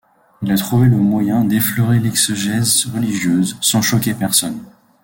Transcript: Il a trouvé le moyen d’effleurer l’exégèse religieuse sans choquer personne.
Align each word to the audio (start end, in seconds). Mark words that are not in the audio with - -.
Il 0.41 0.51
a 0.51 0.57
trouvé 0.57 0.87
le 0.87 0.97
moyen 0.97 1.45
d’effleurer 1.45 1.99
l’exégèse 1.99 2.87
religieuse 2.87 3.55
sans 3.61 3.83
choquer 3.83 4.15
personne. 4.15 4.59